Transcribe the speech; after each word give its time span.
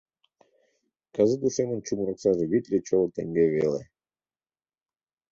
Кызыт 1.15 1.41
ушемын 1.47 1.79
чумыр 1.85 2.07
оксаже 2.13 2.45
витле 2.51 2.77
чоло 2.87 3.07
теҥге 3.15 3.45
веле. 3.55 3.81